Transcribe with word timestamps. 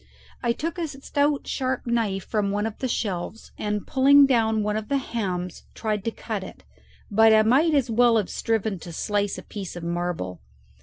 I 0.41 0.51
took 0.51 0.79
a 0.79 0.87
stout 0.87 1.45
sharp 1.45 1.85
knife 1.85 2.25
from 2.25 2.49
one 2.49 2.65
of 2.65 2.79
the 2.79 2.87
shelves, 2.87 3.51
and 3.59 3.85
pulling 3.85 4.25
down 4.25 4.63
one 4.63 4.75
of 4.75 4.87
the 4.87 4.97
hams 4.97 5.65
tried 5.75 6.03
to 6.05 6.09
cut 6.09 6.43
it, 6.43 6.63
but 7.11 7.31
I 7.31 7.43
might 7.43 7.75
as 7.75 7.91
well 7.91 8.17
have 8.17 8.27
striven 8.27 8.79
to 8.79 8.93
slice 8.93 9.37
a 9.37 9.43
piece 9.43 9.75
of 9.75 9.83
marble. 9.83 10.41